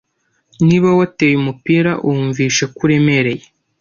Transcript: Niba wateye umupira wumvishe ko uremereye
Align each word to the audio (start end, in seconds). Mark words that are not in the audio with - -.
Niba 0.67 0.89
wateye 0.99 1.35
umupira 1.41 1.91
wumvishe 2.05 2.63
ko 2.75 2.79
uremereye 2.85 3.45